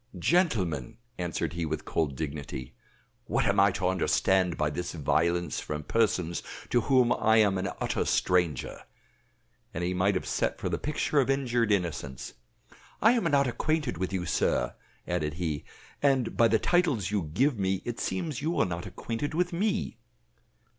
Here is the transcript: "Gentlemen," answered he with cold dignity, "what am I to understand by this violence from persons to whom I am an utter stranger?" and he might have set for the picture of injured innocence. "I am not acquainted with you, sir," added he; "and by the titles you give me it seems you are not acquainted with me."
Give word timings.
"Gentlemen," 0.17 0.97
answered 1.19 1.53
he 1.53 1.63
with 1.63 1.85
cold 1.85 2.15
dignity, 2.15 2.73
"what 3.25 3.45
am 3.45 3.59
I 3.59 3.69
to 3.73 3.87
understand 3.87 4.57
by 4.57 4.71
this 4.71 4.93
violence 4.93 5.59
from 5.59 5.83
persons 5.83 6.41
to 6.71 6.81
whom 6.81 7.11
I 7.13 7.37
am 7.37 7.59
an 7.59 7.69
utter 7.79 8.03
stranger?" 8.05 8.81
and 9.75 9.83
he 9.83 9.93
might 9.93 10.15
have 10.15 10.25
set 10.25 10.57
for 10.57 10.69
the 10.69 10.79
picture 10.79 11.19
of 11.19 11.29
injured 11.29 11.71
innocence. 11.71 12.33
"I 12.99 13.11
am 13.11 13.25
not 13.25 13.45
acquainted 13.45 13.99
with 13.99 14.11
you, 14.11 14.25
sir," 14.25 14.73
added 15.07 15.35
he; 15.35 15.65
"and 16.01 16.35
by 16.35 16.47
the 16.47 16.57
titles 16.57 17.11
you 17.11 17.21
give 17.31 17.59
me 17.59 17.83
it 17.85 17.99
seems 17.99 18.41
you 18.41 18.57
are 18.59 18.65
not 18.65 18.87
acquainted 18.87 19.35
with 19.35 19.53
me." 19.53 19.99